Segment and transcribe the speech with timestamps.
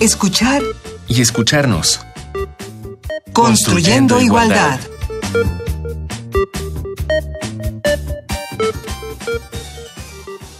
[0.00, 0.62] escuchar
[1.08, 2.00] y escucharnos.
[3.32, 4.78] Construyendo, igualdad.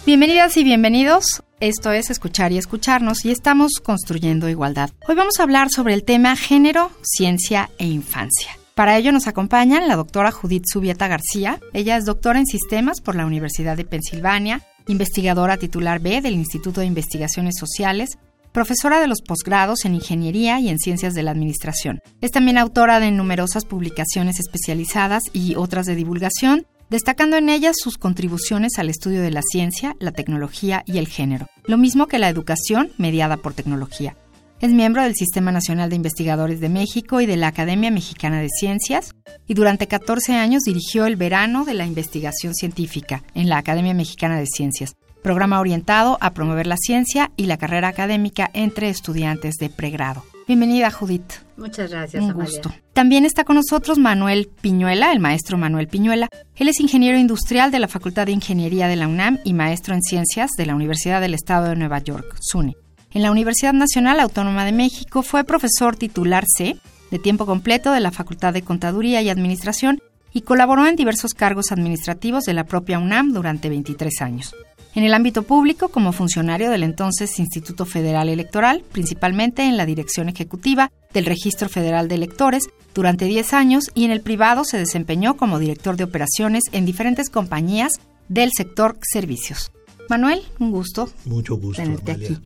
[0.05, 1.43] Bienvenidas y bienvenidos.
[1.61, 4.89] Esto es Escuchar y Escucharnos y estamos construyendo igualdad.
[5.07, 8.57] Hoy vamos a hablar sobre el tema género, ciencia e infancia.
[8.75, 11.59] Para ello nos acompañan la doctora Judith Subieta García.
[11.73, 16.81] Ella es doctora en sistemas por la Universidad de Pensilvania, investigadora titular B del Instituto
[16.81, 18.17] de Investigaciones Sociales,
[18.59, 22.01] profesora de los posgrados en Ingeniería y en Ciencias de la Administración.
[22.19, 27.97] Es también autora de numerosas publicaciones especializadas y otras de divulgación, destacando en ellas sus
[27.97, 32.27] contribuciones al estudio de la ciencia, la tecnología y el género, lo mismo que la
[32.27, 34.17] educación mediada por tecnología.
[34.59, 38.49] Es miembro del Sistema Nacional de Investigadores de México y de la Academia Mexicana de
[38.49, 39.15] Ciencias
[39.47, 44.37] y durante 14 años dirigió el Verano de la Investigación Científica en la Academia Mexicana
[44.37, 49.69] de Ciencias, programa orientado a promover la ciencia y la carrera académica entre estudiantes de
[49.69, 50.23] pregrado.
[50.47, 51.31] Bienvenida, Judith.
[51.57, 52.23] Muchas gracias.
[52.23, 52.73] Un gusto.
[52.93, 56.27] También está con nosotros Manuel Piñuela, el maestro Manuel Piñuela.
[56.55, 60.01] Él es ingeniero industrial de la Facultad de Ingeniería de la UNAM y maestro en
[60.01, 62.75] ciencias de la Universidad del Estado de Nueva York, SUNY.
[63.11, 66.77] En la Universidad Nacional Autónoma de México fue profesor titular C
[67.11, 69.99] de tiempo completo de la Facultad de Contaduría y Administración
[70.33, 74.55] y colaboró en diversos cargos administrativos de la propia UNAM durante 23 años.
[74.95, 80.29] En el ámbito público, como funcionario del entonces Instituto Federal Electoral, principalmente en la dirección
[80.29, 85.37] ejecutiva del Registro Federal de Electores durante 10 años y en el privado se desempeñó
[85.37, 87.93] como director de operaciones en diferentes compañías
[88.29, 89.71] del sector servicios.
[90.09, 91.09] Manuel, un gusto.
[91.25, 91.83] Mucho gusto.
[91.83, 92.37] Tenerte aquí.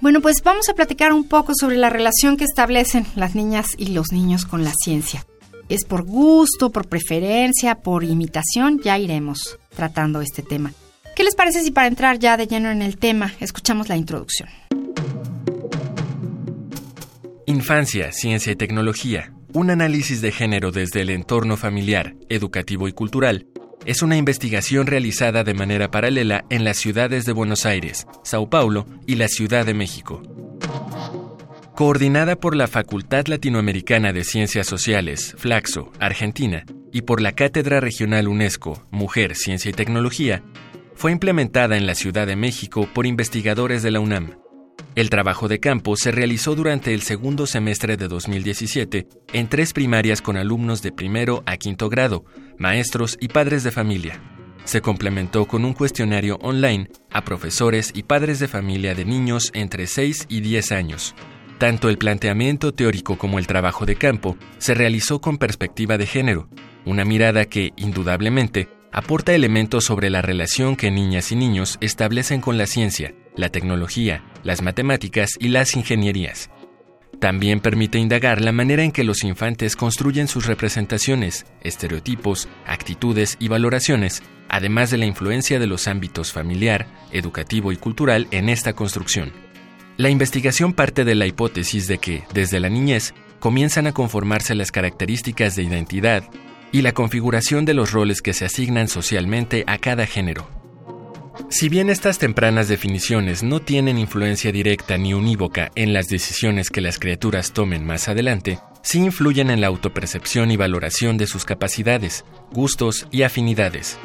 [0.00, 3.88] Bueno, pues vamos a platicar un poco sobre la relación que establecen las niñas y
[3.88, 5.26] los niños con la ciencia.
[5.70, 8.80] ¿Es por gusto, por preferencia, por imitación?
[8.82, 10.72] Ya iremos tratando este tema.
[11.14, 14.48] ¿Qué les parece si para entrar ya de lleno en el tema escuchamos la introducción?
[17.46, 19.32] Infancia, ciencia y tecnología.
[19.52, 23.46] Un análisis de género desde el entorno familiar, educativo y cultural
[23.86, 28.86] es una investigación realizada de manera paralela en las ciudades de Buenos Aires, Sao Paulo
[29.06, 30.20] y la Ciudad de México.
[31.80, 38.28] Coordinada por la Facultad Latinoamericana de Ciencias Sociales, Flaxo, Argentina, y por la Cátedra Regional
[38.28, 40.42] UNESCO, Mujer, Ciencia y Tecnología,
[40.94, 44.36] fue implementada en la Ciudad de México por investigadores de la UNAM.
[44.94, 50.20] El trabajo de campo se realizó durante el segundo semestre de 2017 en tres primarias
[50.20, 52.26] con alumnos de primero a quinto grado,
[52.58, 54.20] maestros y padres de familia.
[54.64, 59.86] Se complementó con un cuestionario online a profesores y padres de familia de niños entre
[59.86, 61.14] 6 y 10 años.
[61.60, 66.48] Tanto el planteamiento teórico como el trabajo de campo se realizó con perspectiva de género,
[66.86, 72.56] una mirada que, indudablemente, aporta elementos sobre la relación que niñas y niños establecen con
[72.56, 76.48] la ciencia, la tecnología, las matemáticas y las ingenierías.
[77.18, 83.48] También permite indagar la manera en que los infantes construyen sus representaciones, estereotipos, actitudes y
[83.48, 89.49] valoraciones, además de la influencia de los ámbitos familiar, educativo y cultural en esta construcción.
[90.00, 94.72] La investigación parte de la hipótesis de que, desde la niñez, comienzan a conformarse las
[94.72, 96.24] características de identidad
[96.72, 100.48] y la configuración de los roles que se asignan socialmente a cada género.
[101.50, 106.80] Si bien estas tempranas definiciones no tienen influencia directa ni unívoca en las decisiones que
[106.80, 112.24] las criaturas tomen más adelante, sí influyen en la autopercepción y valoración de sus capacidades,
[112.52, 113.98] gustos y afinidades.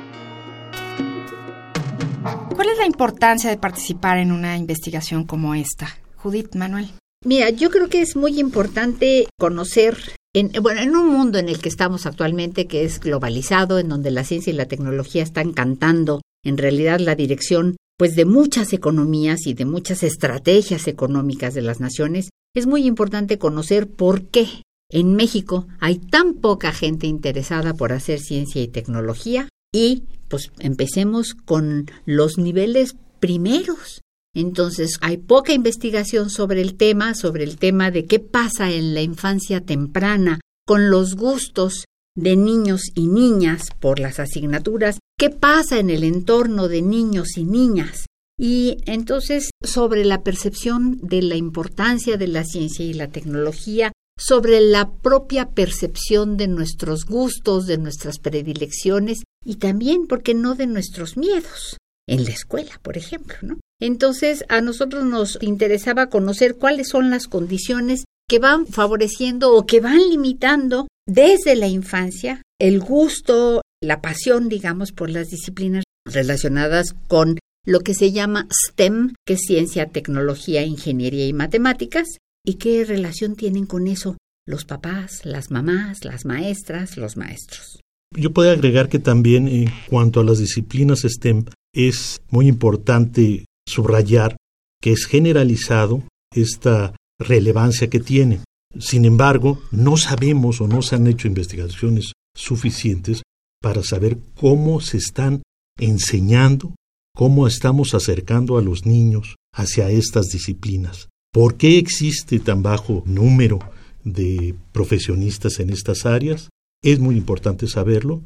[2.65, 5.99] ¿Cuál es la importancia de participar en una investigación como esta?
[6.15, 6.89] Judith, Manuel.
[7.23, 9.95] Mira, yo creo que es muy importante conocer
[10.33, 14.09] en, bueno, en un mundo en el que estamos actualmente, que es globalizado, en donde
[14.09, 19.45] la ciencia y la tecnología están cantando en realidad la dirección pues de muchas economías
[19.45, 24.47] y de muchas estrategias económicas de las naciones, es muy importante conocer por qué
[24.89, 31.33] en México hay tan poca gente interesada por hacer ciencia y tecnología y pues empecemos
[31.33, 33.99] con los niveles primeros.
[34.33, 39.01] Entonces, hay poca investigación sobre el tema, sobre el tema de qué pasa en la
[39.01, 41.83] infancia temprana con los gustos
[42.15, 47.43] de niños y niñas por las asignaturas, qué pasa en el entorno de niños y
[47.43, 48.05] niñas.
[48.37, 54.61] Y entonces sobre la percepción de la importancia de la ciencia y la tecnología, sobre
[54.61, 60.67] la propia percepción de nuestros gustos, de nuestras predilecciones y también, ¿por qué no?, de
[60.67, 61.77] nuestros miedos
[62.07, 63.59] en la escuela, por ejemplo, ¿no?
[63.79, 69.79] Entonces, a nosotros nos interesaba conocer cuáles son las condiciones que van favoreciendo o que
[69.79, 77.37] van limitando desde la infancia el gusto, la pasión, digamos, por las disciplinas relacionadas con
[77.65, 82.07] lo que se llama STEM, que es ciencia, tecnología, ingeniería y matemáticas,
[82.45, 87.81] y qué relación tienen con eso los papás, las mamás, las maestras, los maestros.
[88.17, 94.37] Yo puedo agregar que también en cuanto a las disciplinas STEM es muy importante subrayar
[94.81, 96.03] que es generalizado
[96.33, 98.41] esta relevancia que tiene.
[98.79, 103.23] Sin embargo, no sabemos o no se han hecho investigaciones suficientes
[103.61, 105.41] para saber cómo se están
[105.79, 106.75] enseñando,
[107.15, 111.09] cómo estamos acercando a los niños hacia estas disciplinas.
[111.33, 113.59] ¿Por qué existe tan bajo número
[114.03, 116.49] de profesionistas en estas áreas?
[116.85, 118.21] Es muy importante saberlo,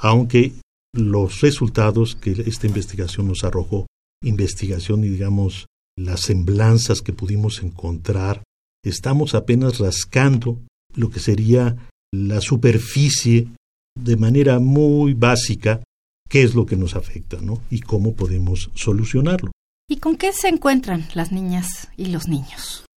[0.00, 0.54] aunque
[0.94, 3.86] los resultados que esta investigación nos arrojó,
[4.24, 8.42] investigación y digamos las semblanzas que pudimos encontrar,
[8.82, 10.58] estamos apenas rascando
[10.94, 11.76] lo que sería
[12.10, 13.48] la superficie
[13.94, 15.82] de manera muy básica
[16.30, 17.60] qué es lo que nos afecta, ¿no?
[17.68, 19.50] Y cómo podemos solucionarlo.
[19.86, 22.87] ¿Y con qué se encuentran las niñas y los niños?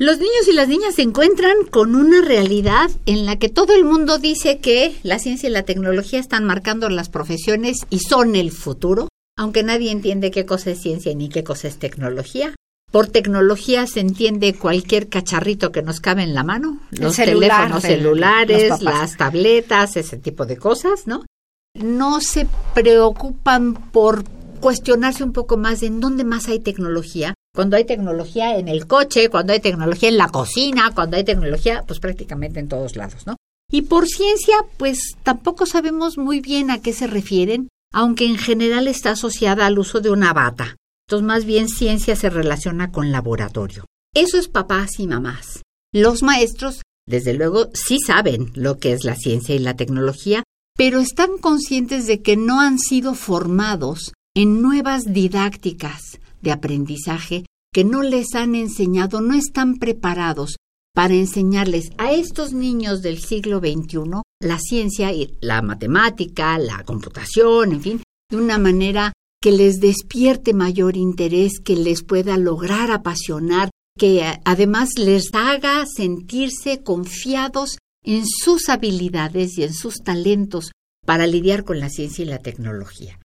[0.00, 3.84] Los niños y las niñas se encuentran con una realidad en la que todo el
[3.84, 8.50] mundo dice que la ciencia y la tecnología están marcando las profesiones y son el
[8.50, 12.54] futuro, aunque nadie entiende qué cosa es ciencia ni qué cosa es tecnología.
[12.90, 18.80] Por tecnología se entiende cualquier cacharrito que nos cabe en la mano, los teléfonos celulares,
[18.80, 21.26] las tabletas, ese tipo de cosas, ¿no?
[21.74, 24.24] No se preocupan por
[24.60, 27.34] cuestionarse un poco más de en dónde más hay tecnología.
[27.60, 31.84] Cuando hay tecnología en el coche, cuando hay tecnología en la cocina, cuando hay tecnología,
[31.86, 33.36] pues prácticamente en todos lados, ¿no?
[33.70, 38.88] Y por ciencia, pues tampoco sabemos muy bien a qué se refieren, aunque en general
[38.88, 40.76] está asociada al uso de una bata.
[41.06, 43.84] Entonces, más bien ciencia se relaciona con laboratorio.
[44.14, 45.60] Eso es papás y mamás.
[45.92, 50.44] Los maestros, desde luego, sí saben lo que es la ciencia y la tecnología,
[50.78, 57.84] pero están conscientes de que no han sido formados en nuevas didácticas de aprendizaje que
[57.84, 60.56] no les han enseñado, no están preparados
[60.94, 67.72] para enseñarles a estos niños del siglo XXI la ciencia y la matemática, la computación,
[67.72, 69.12] en fin, de una manera
[69.42, 76.82] que les despierte mayor interés, que les pueda lograr apasionar, que además les haga sentirse
[76.82, 80.72] confiados en sus habilidades y en sus talentos
[81.06, 83.18] para lidiar con la ciencia y la tecnología.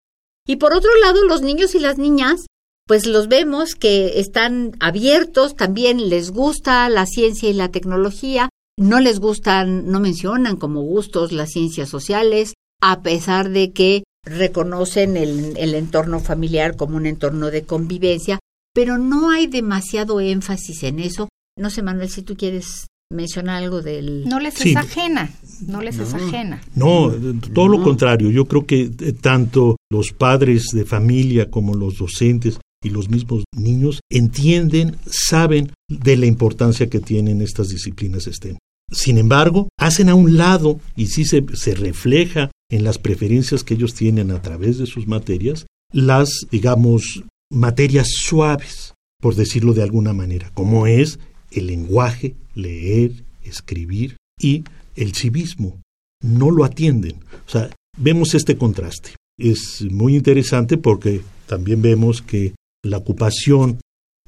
[0.48, 2.46] Y por otro lado, los niños y las niñas,
[2.88, 9.00] pues los vemos que están abiertos, también les gusta la ciencia y la tecnología, no
[9.00, 15.58] les gustan, no mencionan como gustos las ciencias sociales, a pesar de que reconocen el,
[15.58, 18.40] el entorno familiar como un entorno de convivencia,
[18.74, 21.30] pero no hay demasiado énfasis en eso.
[21.58, 24.28] No sé, Manuel, si tú quieres mencionar algo del...
[24.28, 25.32] No les es ajena,
[25.68, 26.62] no les es ajena.
[26.76, 27.12] No,
[27.54, 28.30] todo lo contrario.
[28.30, 33.46] Yo creo que eh, tanto los padres de familia como los docentes y los mismos
[33.58, 38.58] niños entienden, saben de la importancia que tienen estas disciplinas STEM.
[38.92, 43.74] Sin embargo, hacen a un lado, y sí se, se refleja en las preferencias que
[43.74, 50.14] ellos tienen a través de sus materias, las, digamos, materias suaves, por decirlo de alguna
[50.14, 51.18] manera, como es
[51.52, 54.64] el lenguaje, leer, escribir y
[54.96, 55.82] el civismo.
[56.22, 57.16] No lo atienden.
[57.48, 59.16] O sea, vemos este contraste.
[59.40, 62.54] Es muy interesante porque también vemos que
[62.86, 63.80] la ocupación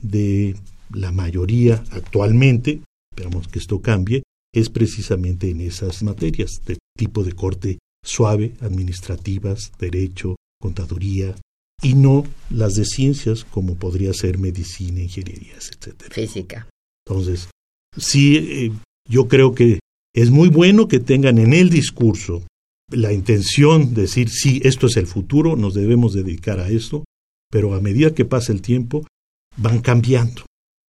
[0.01, 0.55] de
[0.91, 2.81] la mayoría actualmente,
[3.11, 9.71] esperamos que esto cambie, es precisamente en esas materias de tipo de corte suave, administrativas,
[9.77, 11.35] derecho, contaduría,
[11.83, 16.11] y no las de ciencias como podría ser medicina, ingenierías, etc.
[16.11, 16.67] Física.
[17.05, 17.49] Entonces,
[17.95, 18.71] sí, eh,
[19.07, 19.79] yo creo que
[20.15, 22.41] es muy bueno que tengan en el discurso
[22.89, 27.03] la intención de decir, sí, esto es el futuro, nos debemos dedicar a esto,
[27.49, 29.05] pero a medida que pasa el tiempo,
[29.55, 30.43] van cambiando.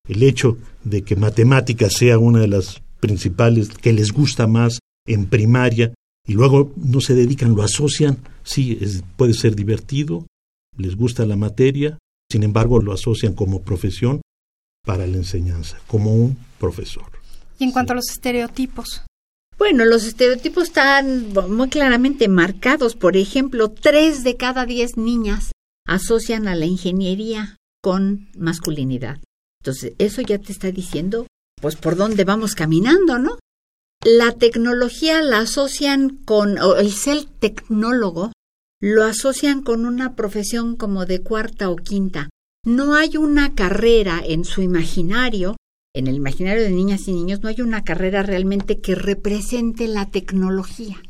[0.08, 5.26] El hecho de que matemáticas sea una de las principales que les gusta más en
[5.26, 5.94] primaria
[6.26, 8.78] y luego no se dedican, lo asocian, sí,
[9.16, 10.26] puede ser divertido,
[10.76, 11.98] les gusta la materia,
[12.30, 14.20] sin embargo lo asocian como profesión
[14.84, 17.06] para la enseñanza, como un profesor.
[17.58, 19.02] Y en cuanto a los estereotipos.
[19.58, 22.94] Bueno, los estereotipos están muy claramente marcados.
[22.94, 25.50] Por ejemplo, tres de cada diez niñas
[25.88, 29.18] asocian a la ingeniería con masculinidad.
[29.60, 31.26] Entonces, eso ya te está diciendo,
[31.60, 33.38] pues, por dónde vamos caminando, ¿no?
[34.04, 38.32] La tecnología la asocian con, o el ser tecnólogo,
[38.80, 42.28] lo asocian con una profesión como de cuarta o quinta.
[42.64, 45.56] No hay una carrera en su imaginario,
[45.94, 50.10] en el imaginario de niñas y niños, no hay una carrera realmente que represente la
[50.10, 51.02] tecnología.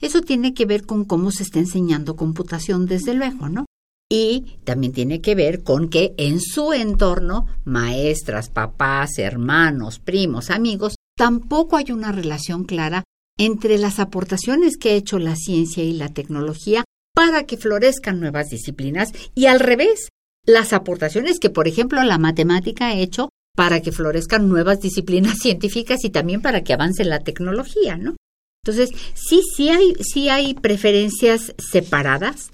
[0.00, 3.66] Eso tiene que ver con cómo se está enseñando computación, desde luego, ¿no?
[4.12, 10.96] Y también tiene que ver con que en su entorno, maestras, papás, hermanos, primos, amigos,
[11.16, 13.04] tampoco hay una relación clara
[13.38, 18.48] entre las aportaciones que ha hecho la ciencia y la tecnología para que florezcan nuevas
[18.50, 20.08] disciplinas y al revés,
[20.44, 26.04] las aportaciones que, por ejemplo, la matemática ha hecho para que florezcan nuevas disciplinas científicas
[26.04, 28.16] y también para que avance la tecnología, ¿no?
[28.64, 32.50] Entonces, sí, sí hay, sí hay preferencias separadas,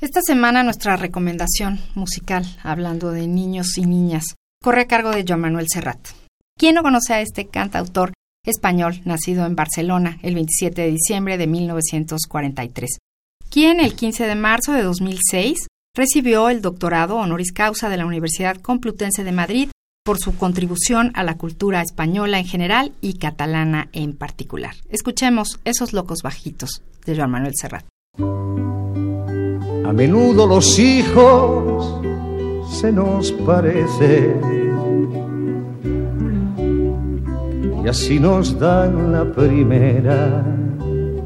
[0.00, 4.24] esta semana nuestra recomendación musical, hablando de niños y niñas,
[4.62, 6.08] corre a cargo de Joan Manuel Serrat.
[6.58, 8.12] ¿Quién no conoce a este cantautor
[8.44, 12.98] español nacido en Barcelona el 27 de diciembre de 1943?
[13.50, 18.56] Quien el 15 de marzo de 2006 recibió el doctorado honoris causa de la Universidad
[18.60, 19.70] Complutense de Madrid
[20.04, 24.74] por su contribución a la cultura española en general y catalana en particular.
[24.90, 27.86] Escuchemos esos locos bajitos de Joan Manuel Serrat.
[29.86, 32.02] A menudo los hijos
[32.68, 34.40] se nos parecen
[37.84, 40.44] y así nos dan la primera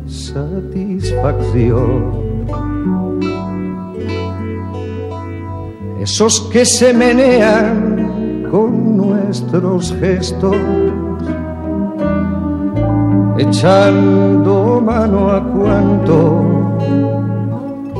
[0.06, 2.20] satisfacción.
[5.98, 10.56] Esos que se menean con nuestros gestos,
[13.38, 16.59] echando mano a cuanto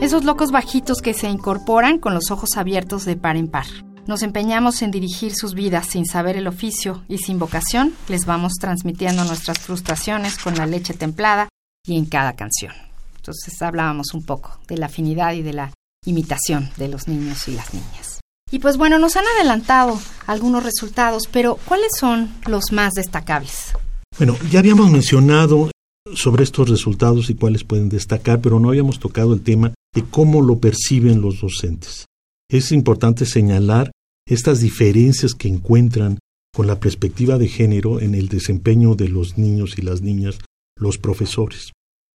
[0.00, 3.66] Esos locos bajitos que se incorporan con los ojos abiertos de par en par.
[4.06, 8.54] Nos empeñamos en dirigir sus vidas sin saber el oficio y sin vocación, les vamos
[8.58, 11.50] transmitiendo nuestras frustraciones con la leche templada
[11.86, 12.72] y en cada canción.
[13.16, 15.70] Entonces hablábamos un poco de la afinidad y de la
[16.06, 18.20] imitación de los niños y las niñas.
[18.50, 23.74] Y pues bueno, nos han adelantado algunos resultados, pero ¿cuáles son los más destacables?
[24.16, 25.70] Bueno, ya habíamos mencionado
[26.14, 30.42] sobre estos resultados y cuáles pueden destacar, pero no habíamos tocado el tema de cómo
[30.42, 32.06] lo perciben los docentes.
[32.50, 33.90] Es importante señalar
[34.26, 36.18] estas diferencias que encuentran
[36.54, 40.38] con la perspectiva de género en el desempeño de los niños y las niñas,
[40.76, 41.72] los profesores.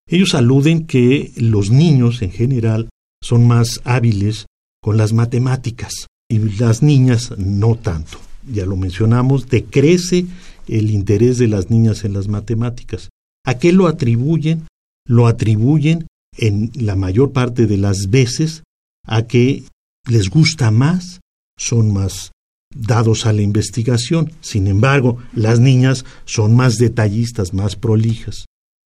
[0.07, 2.89] Ellos aluden que los niños en general
[3.23, 4.45] son más hábiles
[4.81, 8.19] con las matemáticas y las niñas no tanto.
[8.47, 10.25] Ya lo mencionamos, decrece
[10.67, 13.09] el interés de las niñas en las matemáticas.
[13.45, 14.67] ¿A qué lo atribuyen?
[15.07, 18.63] Lo atribuyen en la mayor parte de las veces
[19.05, 19.63] a que
[20.07, 21.19] les gusta más,
[21.57, 22.31] son más
[22.73, 24.31] dados a la investigación.
[24.41, 28.45] Sin embargo, las niñas son más detallistas, más prolijas.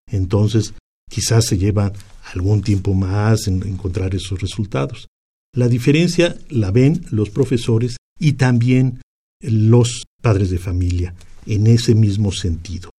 [0.10, 0.74] Entonces,
[1.10, 1.94] quizás se llevan
[2.34, 5.08] algún tiempo más en encontrar esos resultados.
[5.56, 9.02] La diferencia la ven los profesores y también
[9.42, 11.16] los padres de familia
[11.46, 12.92] en ese mismo sentido.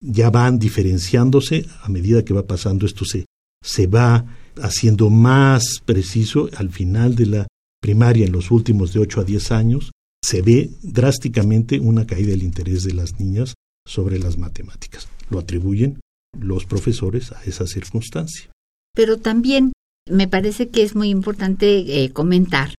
[0.00, 3.26] Ya van diferenciándose a medida que va pasando esto se
[3.62, 4.24] se va
[4.62, 7.46] haciendo más preciso al final de la
[7.80, 12.42] primaria, en los últimos de 8 a 10 años, se ve drásticamente una caída del
[12.42, 13.54] interés de las niñas
[13.86, 15.08] sobre las matemáticas.
[15.30, 16.00] Lo atribuyen
[16.38, 18.50] los profesores a esa circunstancia.
[18.94, 19.72] Pero también
[20.10, 22.74] me parece que es muy importante eh, comentar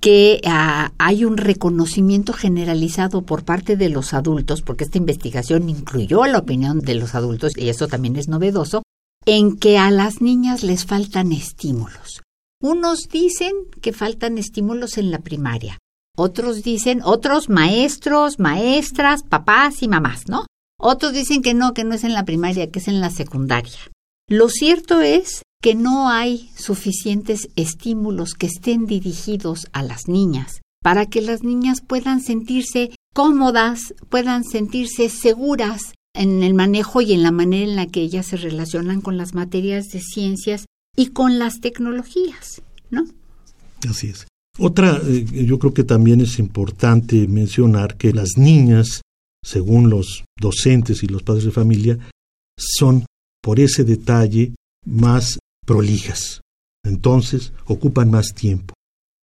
[0.00, 6.26] que ah, hay un reconocimiento generalizado por parte de los adultos, porque esta investigación incluyó
[6.26, 8.82] la opinión de los adultos, y eso también es novedoso,
[9.26, 12.22] en que a las niñas les faltan estímulos.
[12.62, 13.52] Unos dicen
[13.82, 15.78] que faltan estímulos en la primaria,
[16.16, 20.46] otros dicen, otros maestros, maestras, papás y mamás, ¿no?
[20.80, 23.78] Otros dicen que no, que no es en la primaria, que es en la secundaria.
[24.28, 31.06] Lo cierto es que no hay suficientes estímulos que estén dirigidos a las niñas para
[31.06, 37.30] que las niñas puedan sentirse cómodas, puedan sentirse seguras en el manejo y en la
[37.30, 41.60] manera en la que ellas se relacionan con las materias de ciencias y con las
[41.60, 42.62] tecnologías.
[42.90, 43.04] ¿no?
[43.88, 44.26] Así es.
[44.58, 49.02] Otra, eh, yo creo que también es importante mencionar que las niñas,
[49.44, 51.98] según los docentes y los padres de familia,
[52.58, 53.04] son
[53.42, 54.54] por ese detalle
[54.84, 56.40] más prolijas.
[56.84, 58.74] Entonces, ocupan más tiempo.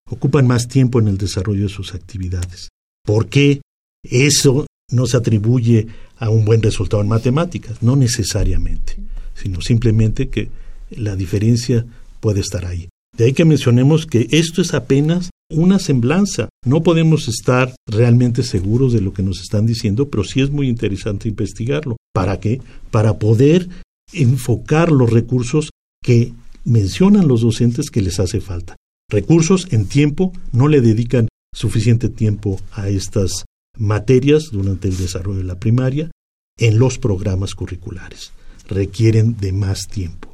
[0.10, 2.70] Ocupan más tiempo en el desarrollo de sus actividades.
[3.04, 3.62] ¿Por qué
[4.04, 7.82] eso no se atribuye a un buen resultado en matemáticas?
[7.82, 8.98] No necesariamente,
[9.36, 10.50] sino simplemente que
[10.92, 11.86] la diferencia
[12.20, 12.90] puede estar ahí.
[13.18, 16.50] De ahí que mencionemos que esto es apenas una semblanza.
[16.66, 20.68] No podemos estar realmente seguros de lo que nos están diciendo, pero sí es muy
[20.68, 21.98] interesante investigarlo.
[22.14, 22.62] ¿Para qué?
[22.92, 23.70] Para poder
[24.14, 25.70] enfocar los recursos
[26.04, 26.34] que
[26.66, 28.76] mencionan los docentes que les hace falta.
[29.10, 33.46] Recursos en tiempo, no le dedican suficiente tiempo a estas
[33.78, 36.12] materias durante el desarrollo de la primaria
[36.58, 38.32] en los programas curriculares.
[38.68, 40.32] Requieren de más tiempo.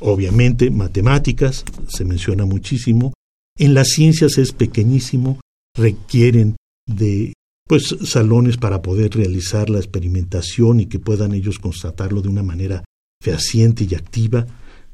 [0.00, 3.12] Obviamente, matemáticas, se menciona muchísimo.
[3.56, 5.40] En las ciencias es pequeñísimo,
[5.76, 6.56] requieren
[6.86, 7.34] de
[7.68, 12.84] pues salones para poder realizar la experimentación y que puedan ellos constatarlo de una manera
[13.22, 14.46] fehaciente y activa.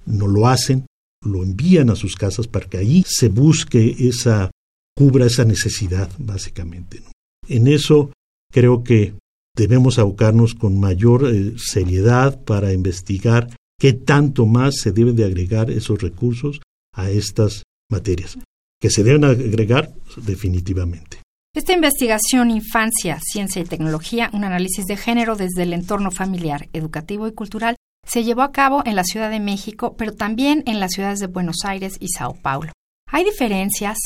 [0.05, 0.87] No lo hacen,
[1.25, 4.51] lo envían a sus casas para que ahí se busque esa,
[4.95, 7.03] cubra esa necesidad, básicamente.
[7.49, 8.13] En eso
[8.53, 9.15] creo que
[9.57, 13.49] debemos abocarnos con mayor eh, seriedad para investigar
[13.79, 16.61] qué tanto más se deben de agregar esos recursos
[16.93, 18.39] a estas materias,
[18.81, 21.19] que se deben agregar definitivamente.
[21.55, 27.27] Esta investigación Infancia, Ciencia y Tecnología, un análisis de género desde el entorno familiar, educativo
[27.27, 27.77] y cultural,
[28.07, 31.27] se llevó a cabo en la Ciudad de México, pero también en las ciudades de
[31.27, 32.73] Buenos Aires y Sao Paulo.
[33.11, 33.97] ¿Hay diferencias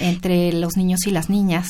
[0.00, 1.68] entre los niños y las niñas?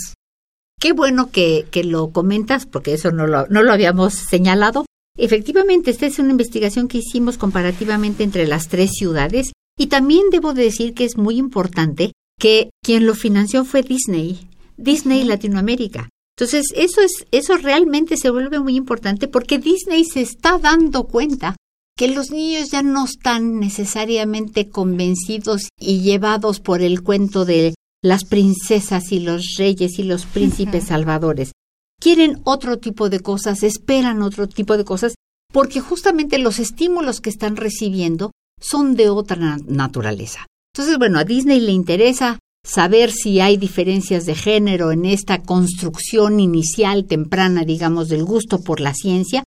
[0.78, 4.86] Qué bueno que, que lo comentas, porque eso no lo, no lo habíamos señalado.
[5.16, 10.54] Efectivamente, esta es una investigación que hicimos comparativamente entre las tres ciudades y también debo
[10.54, 16.08] decir que es muy importante que quien lo financió fue Disney, Disney Latinoamérica.
[16.36, 21.56] Entonces, eso es eso realmente se vuelve muy importante porque Disney se está dando cuenta
[21.96, 28.24] que los niños ya no están necesariamente convencidos y llevados por el cuento de las
[28.24, 31.52] princesas y los reyes y los príncipes salvadores.
[32.00, 35.14] Quieren otro tipo de cosas, esperan otro tipo de cosas,
[35.52, 38.30] porque justamente los estímulos que están recibiendo
[38.60, 40.46] son de otra naturaleza.
[40.74, 46.38] Entonces, bueno, a Disney le interesa saber si hay diferencias de género en esta construcción
[46.38, 49.42] inicial, temprana, digamos, del gusto por la ciencia,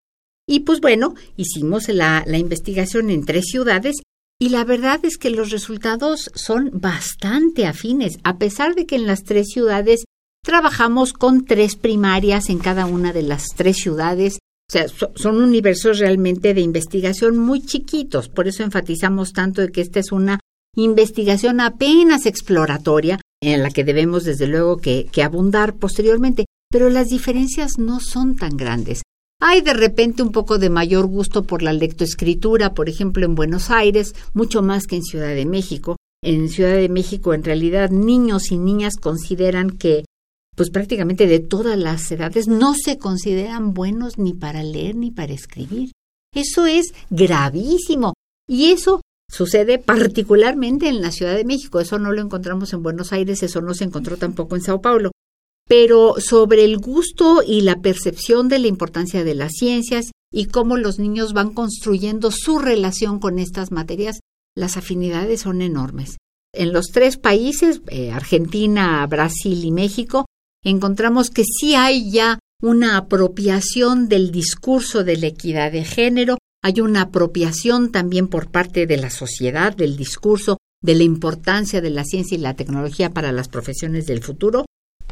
[0.47, 3.97] y pues bueno, hicimos la, la investigación en tres ciudades
[4.41, 9.05] y la verdad es que los resultados son bastante afines, a pesar de que en
[9.05, 10.03] las tres ciudades
[10.43, 14.39] trabajamos con tres primarias en cada una de las tres ciudades.
[14.67, 18.29] O sea, son universos realmente de investigación muy chiquitos.
[18.29, 20.39] Por eso enfatizamos tanto de que esta es una
[20.75, 26.45] investigación apenas exploratoria en la que debemos desde luego que, que abundar posteriormente.
[26.71, 29.03] Pero las diferencias no son tan grandes.
[29.43, 33.71] Hay de repente un poco de mayor gusto por la lectoescritura, por ejemplo, en Buenos
[33.71, 35.95] Aires, mucho más que en Ciudad de México.
[36.23, 40.05] En Ciudad de México, en realidad, niños y niñas consideran que,
[40.55, 45.33] pues prácticamente de todas las edades, no se consideran buenos ni para leer ni para
[45.33, 45.89] escribir.
[46.35, 48.13] Eso es gravísimo.
[48.47, 51.79] Y eso sucede particularmente en la Ciudad de México.
[51.79, 55.09] Eso no lo encontramos en Buenos Aires, eso no se encontró tampoco en Sao Paulo
[55.71, 60.75] pero sobre el gusto y la percepción de la importancia de las ciencias y cómo
[60.75, 64.19] los niños van construyendo su relación con estas materias,
[64.53, 66.17] las afinidades son enormes.
[66.53, 70.25] En los tres países, eh, Argentina, Brasil y México,
[70.61, 76.81] encontramos que sí hay ya una apropiación del discurso de la equidad de género, hay
[76.81, 82.03] una apropiación también por parte de la sociedad del discurso de la importancia de la
[82.03, 84.65] ciencia y la tecnología para las profesiones del futuro,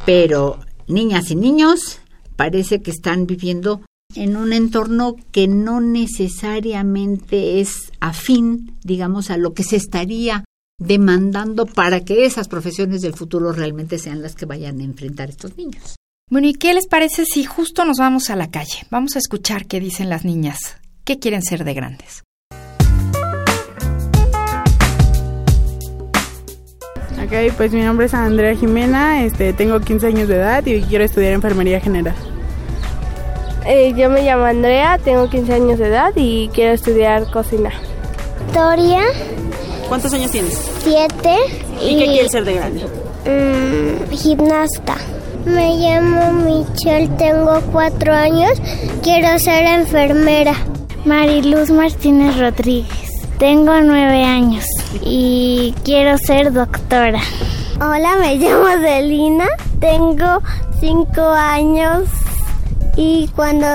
[0.05, 1.99] pero niñas y niños
[2.35, 3.81] parece que están viviendo
[4.15, 10.45] en un entorno que no necesariamente es afín, digamos, a lo que se estaría
[10.79, 15.57] demandando para que esas profesiones del futuro realmente sean las que vayan a enfrentar estos
[15.57, 15.95] niños.
[16.31, 18.85] Bueno, ¿y qué les parece si justo nos vamos a la calle?
[18.89, 20.77] Vamos a escuchar qué dicen las niñas.
[21.03, 22.23] ¿Qué quieren ser de grandes?
[27.29, 31.03] Ok, pues mi nombre es Andrea Jimena, este, tengo 15 años de edad y quiero
[31.03, 32.15] estudiar enfermería general.
[33.67, 37.71] Eh, yo me llamo Andrea, tengo 15 años de edad y quiero estudiar cocina.
[38.47, 39.01] Victoria.
[39.87, 40.59] ¿Cuántos años tienes?
[40.81, 41.35] Siete.
[41.79, 42.85] ¿Y, qué quieres ser de grande?
[43.25, 44.95] Mm, gimnasta.
[45.45, 48.59] Me llamo Michelle, tengo cuatro años,
[49.03, 50.55] quiero ser enfermera.
[51.05, 53.08] Mariluz Martínez Rodríguez,
[53.39, 54.65] tengo nueve años.
[55.01, 57.21] y quiero ser doctora.
[57.75, 59.47] Hola, me llamo Delina,
[59.79, 60.41] tengo
[60.79, 62.03] cinco años
[62.97, 63.65] y cuando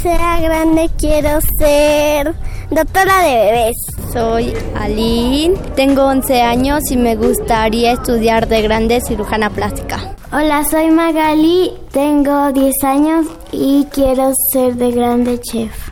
[0.00, 2.34] sea grande quiero ser
[2.70, 3.76] doctora de bebés.
[4.12, 10.14] Soy Aline, tengo 11 años y me gustaría estudiar de grande cirujana plástica.
[10.32, 15.87] Hola, soy Magali, tengo 10 años y quiero ser de grande chef.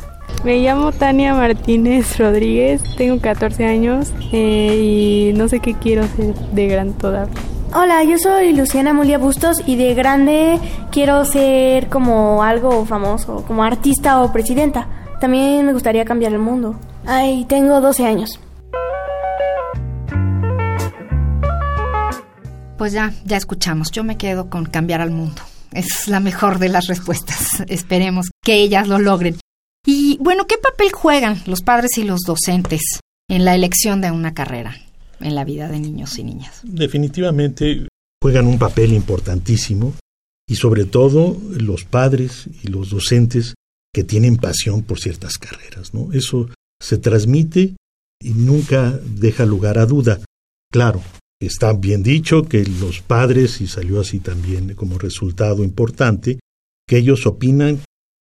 [0.46, 6.36] Me llamo Tania Martínez Rodríguez, tengo 14 años eh, y no sé qué quiero ser
[6.36, 7.34] de gran todavía.
[7.74, 10.60] Hola, yo soy Luciana Mulia Bustos y de grande
[10.92, 14.86] quiero ser como algo famoso, como artista o presidenta.
[15.20, 16.78] También me gustaría cambiar el mundo.
[17.06, 18.38] Ay, tengo 12 años.
[22.78, 23.90] Pues ya, ya escuchamos.
[23.90, 25.42] Yo me quedo con cambiar al mundo.
[25.72, 27.64] Es la mejor de las respuestas.
[27.66, 29.36] Esperemos que ellas lo logren.
[29.86, 32.80] Y bueno, ¿qué papel juegan los padres y los docentes
[33.28, 34.76] en la elección de una carrera
[35.20, 36.60] en la vida de niños y niñas?
[36.64, 37.86] Definitivamente
[38.20, 39.94] juegan un papel importantísimo
[40.48, 43.54] y sobre todo los padres y los docentes
[43.94, 46.12] que tienen pasión por ciertas carreras, ¿no?
[46.12, 47.76] Eso se transmite
[48.20, 50.20] y nunca deja lugar a duda.
[50.72, 51.00] Claro,
[51.40, 56.40] está bien dicho que los padres, y salió así también como resultado importante,
[56.88, 57.80] que ellos opinan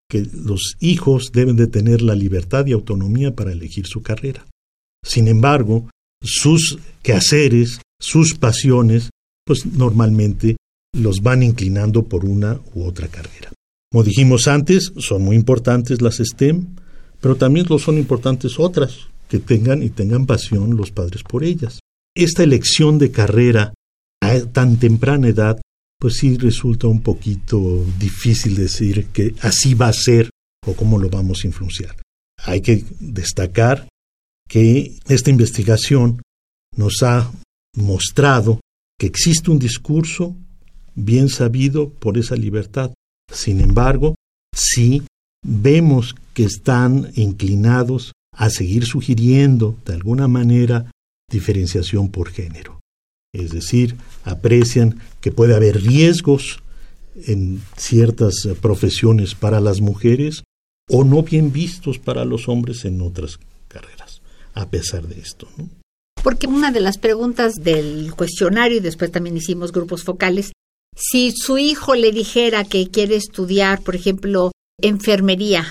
[0.09, 4.45] que los hijos deben de tener la libertad y autonomía para elegir su carrera.
[5.03, 5.89] Sin embargo,
[6.21, 9.09] sus quehaceres, sus pasiones,
[9.45, 10.57] pues normalmente
[10.93, 13.51] los van inclinando por una u otra carrera.
[13.91, 16.67] Como dijimos antes, son muy importantes las STEM,
[17.21, 21.79] pero también lo son importantes otras que tengan y tengan pasión los padres por ellas.
[22.15, 23.73] Esta elección de carrera
[24.21, 25.61] a tan temprana edad,
[26.05, 30.29] pues sí resulta un poquito difícil decir que así va a ser
[30.63, 31.95] o cómo lo vamos a influenciar.
[32.37, 33.87] Hay que destacar
[34.47, 36.21] que esta investigación
[36.77, 37.31] nos ha
[37.75, 38.59] mostrado
[38.99, 40.35] que existe un discurso
[40.93, 42.93] bien sabido por esa libertad,
[43.33, 44.13] sin embargo,
[44.55, 45.01] sí
[45.43, 50.91] vemos que están inclinados a seguir sugiriendo de alguna manera
[51.31, 52.79] diferenciación por género.
[53.35, 56.63] Es decir, aprecian que puede haber riesgos
[57.27, 60.43] en ciertas profesiones para las mujeres
[60.89, 64.21] o no bien vistos para los hombres en otras carreras,
[64.53, 65.47] a pesar de esto.
[66.23, 70.51] Porque una de las preguntas del cuestionario, y después también hicimos grupos focales,
[70.95, 75.65] si su hijo le dijera que quiere estudiar, por ejemplo, enfermería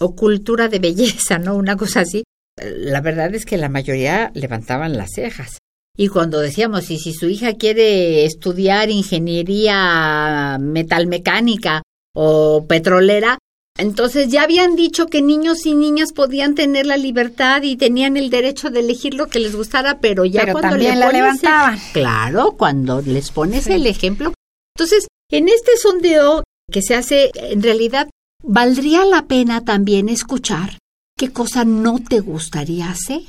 [0.00, 1.54] o cultura de belleza, ¿no?
[1.54, 2.24] Una cosa así,
[2.56, 5.59] la verdad es que la mayoría levantaban las cejas.
[5.96, 11.82] Y cuando decíamos, y si su hija quiere estudiar ingeniería metalmecánica
[12.14, 13.38] o petrolera,
[13.76, 18.28] entonces ya habían dicho que niños y niñas podían tener la libertad y tenían el
[18.28, 21.78] derecho de elegir lo que les gustara, pero ya cuando le pones levantaban.
[21.92, 24.34] claro, cuando les pones el ejemplo.
[24.76, 28.08] Entonces, en este sondeo que se hace, en realidad,
[28.42, 30.78] valdría la pena también escuchar
[31.16, 33.22] qué cosa no te gustaría hacer.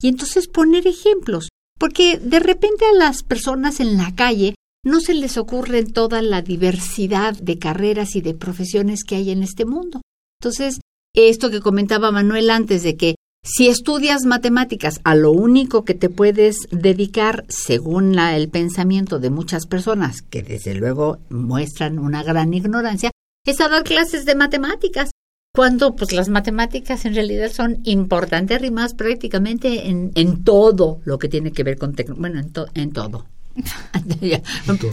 [0.00, 1.47] Y entonces poner ejemplos,
[1.78, 6.42] porque de repente a las personas en la calle no se les ocurre toda la
[6.42, 10.00] diversidad de carreras y de profesiones que hay en este mundo.
[10.40, 10.80] Entonces,
[11.14, 13.14] esto que comentaba Manuel antes de que
[13.44, 19.30] si estudias matemáticas a lo único que te puedes dedicar, según la, el pensamiento de
[19.30, 23.10] muchas personas, que desde luego muestran una gran ignorancia,
[23.46, 25.10] es a dar clases de matemáticas,
[25.54, 31.28] cuando pues las matemáticas en realidad son importantes rimas prácticamente en, en todo lo que
[31.28, 33.26] tiene que ver con tecnología, bueno, en, to- en todo.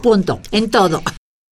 [0.01, 1.01] Punto, en todo.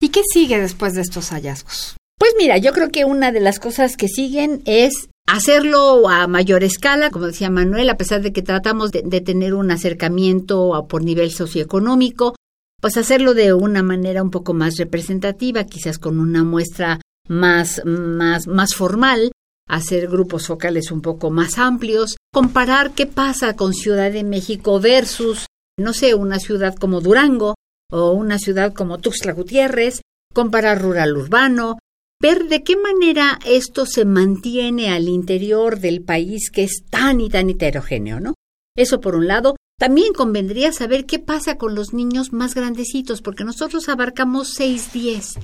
[0.01, 1.95] ¿Y qué sigue después de estos hallazgos?
[2.17, 6.63] Pues mira, yo creo que una de las cosas que siguen es hacerlo a mayor
[6.63, 10.87] escala, como decía Manuel, a pesar de que tratamos de, de tener un acercamiento a-
[10.87, 12.35] por nivel socioeconómico,
[12.81, 18.47] pues hacerlo de una manera un poco más representativa, quizás con una muestra más, más,
[18.47, 19.31] más formal,
[19.67, 25.45] hacer grupos focales un poco más amplios, comparar qué pasa con Ciudad de México versus,
[25.79, 27.55] no sé, una ciudad como Durango
[27.91, 30.01] o una ciudad como Tuxtla Gutiérrez,
[30.33, 31.77] comparar rural urbano,
[32.21, 37.29] ver de qué manera esto se mantiene al interior del país que es tan y
[37.29, 38.35] tan heterogéneo, ¿no?
[38.75, 39.55] Eso por un lado.
[39.79, 45.39] También convendría saber qué pasa con los niños más grandecitos, porque nosotros abarcamos 6-10.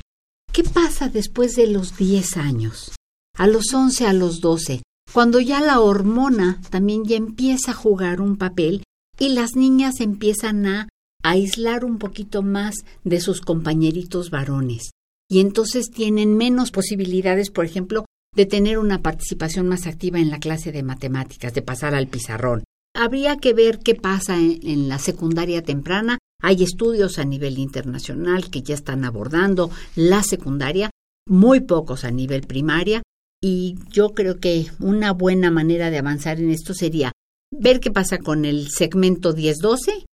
[0.58, 2.96] ¿Qué pasa después de los 10 años?
[3.38, 4.82] A los 11, a los 12,
[5.14, 8.82] cuando ya la hormona también ya empieza a jugar un papel
[9.20, 10.90] y las niñas empiezan a
[11.22, 14.90] aislar un poquito más de sus compañeritos varones.
[15.30, 20.40] Y entonces tienen menos posibilidades, por ejemplo, de tener una participación más activa en la
[20.40, 22.64] clase de matemáticas, de pasar al pizarrón.
[22.96, 26.18] habría que ver qué pasa en, la secundaria temprana.
[26.42, 30.90] Hay estudios a nivel internacional que ya están abordando la secundaria,
[31.28, 33.02] muy pocos a nivel primaria,
[33.42, 37.12] y yo creo que una buena manera de avanzar en esto sería
[37.52, 40.06] ver qué pasa con el segmento 10-12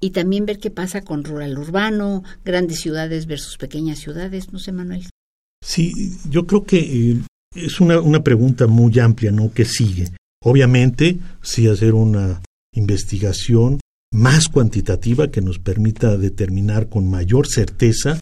[0.00, 4.72] y también ver qué pasa con rural urbano, grandes ciudades versus pequeñas ciudades, no sé,
[4.72, 5.08] Manuel.
[5.64, 5.92] Sí,
[6.28, 7.22] yo creo que eh,
[7.54, 9.52] es una, una pregunta muy amplia, ¿no?
[9.52, 10.12] Que sigue.
[10.44, 12.42] Obviamente, sí hacer una
[12.74, 13.80] investigación
[14.16, 18.18] más cuantitativa que nos permita determinar con mayor certeza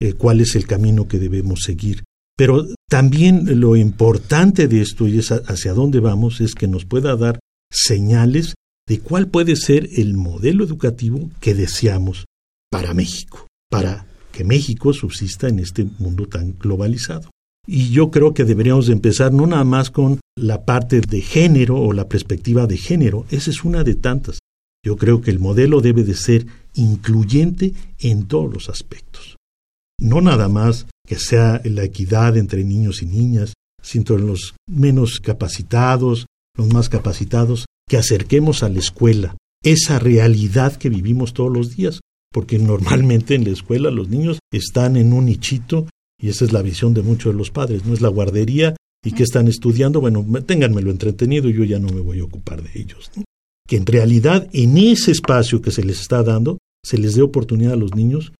[0.00, 2.04] eh, cuál es el camino que debemos seguir.
[2.36, 7.16] Pero también lo importante de esto y es hacia dónde vamos es que nos pueda
[7.16, 7.40] dar
[7.72, 8.54] señales
[8.88, 12.24] de cuál puede ser el modelo educativo que deseamos
[12.70, 17.30] para México, para que México subsista en este mundo tan globalizado.
[17.66, 21.92] Y yo creo que deberíamos empezar no nada más con la parte de género o
[21.92, 24.38] la perspectiva de género, esa es una de tantas.
[24.84, 29.36] Yo creo que el modelo debe de ser incluyente en todos los aspectos.
[30.00, 36.26] No nada más que sea la equidad entre niños y niñas, sino los menos capacitados,
[36.56, 42.00] los más capacitados, que acerquemos a la escuela esa realidad que vivimos todos los días,
[42.32, 45.88] porque normalmente en la escuela los niños están en un nichito
[46.20, 49.12] y esa es la visión de muchos de los padres, no es la guardería y
[49.12, 53.10] que están estudiando, bueno, ténganmelo entretenido, yo ya no me voy a ocupar de ellos.
[53.72, 57.72] Que en realidad en ese espacio que se les está dando, se les dé oportunidad
[57.72, 58.34] a los niños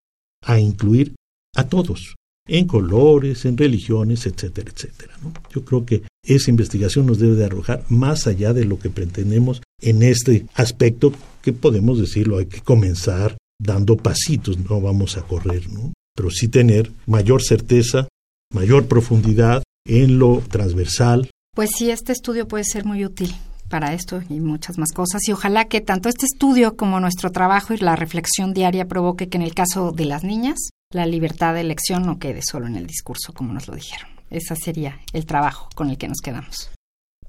[0.45, 1.15] a incluir
[1.57, 2.17] a todos,
[2.47, 5.17] en colores, en religiones, etcétera, etcétera.
[5.51, 9.63] Yo creo que esa investigación nos debe de arrojar más allá de lo que pretendemos
[9.81, 15.67] en este aspecto que podemos decirlo, hay que comenzar dando pasitos, no vamos a correr,
[15.71, 15.95] ¿no?
[16.15, 18.07] pero sí tener mayor certeza,
[18.53, 21.31] mayor profundidad en lo transversal.
[21.57, 23.35] Pues sí, este estudio puede ser muy útil
[23.73, 25.27] para esto y muchas más cosas.
[25.27, 29.39] Y ojalá que tanto este estudio como nuestro trabajo y la reflexión diaria provoque que
[29.39, 30.59] en el caso de las niñas
[30.93, 34.11] la libertad de elección no quede solo en el discurso, como nos lo dijeron.
[34.29, 36.71] Ese sería el trabajo con el que nos quedamos.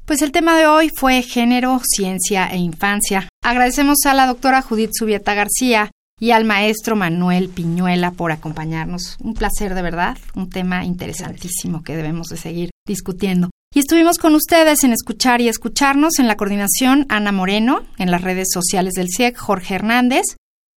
[0.03, 3.29] Pues el tema de hoy fue género, ciencia e infancia.
[3.41, 9.17] Agradecemos a la doctora Judith Subieta García y al maestro Manuel Piñuela por acompañarnos.
[9.19, 13.49] Un placer de verdad, un tema interesantísimo que debemos de seguir discutiendo.
[13.75, 18.21] Y estuvimos con ustedes en Escuchar y Escucharnos en la coordinación Ana Moreno, en las
[18.21, 20.23] redes sociales del CIEC Jorge Hernández,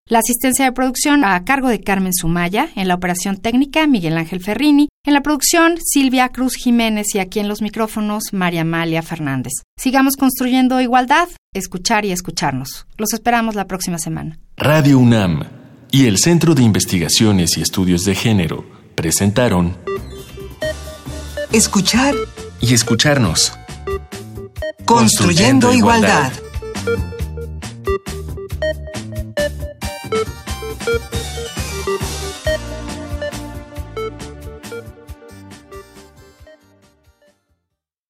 [0.08, 4.40] la asistencia de producción a cargo de Carmen Sumaya, en la operación técnica Miguel Ángel
[4.40, 9.52] Ferrini, en la producción, Silvia Cruz Jiménez y aquí en los micrófonos, María Amalia Fernández.
[9.78, 12.88] Sigamos construyendo igualdad, escuchar y escucharnos.
[12.98, 14.40] Los esperamos la próxima semana.
[14.56, 15.44] Radio UNAM
[15.92, 18.66] y el Centro de Investigaciones y Estudios de Género
[18.96, 19.76] presentaron
[21.52, 22.16] Escuchar
[22.60, 23.52] y escucharnos.
[24.84, 26.32] Construyendo, construyendo igualdad.